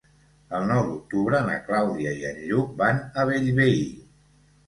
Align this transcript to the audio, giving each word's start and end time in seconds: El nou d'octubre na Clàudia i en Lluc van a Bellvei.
El 0.59 0.63
nou 0.69 0.79
d'octubre 0.85 1.41
na 1.49 1.57
Clàudia 1.67 2.13
i 2.21 2.25
en 2.29 2.41
Lluc 2.51 2.73
van 2.81 3.03
a 3.21 3.27
Bellvei. 3.33 3.77